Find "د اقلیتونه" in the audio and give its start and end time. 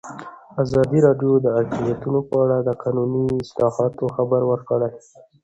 1.45-2.19